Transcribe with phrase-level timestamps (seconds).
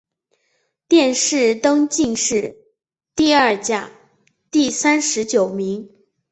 [0.87, 2.57] 殿试登进士
[3.15, 3.91] 第二甲
[4.49, 5.91] 第三十九名。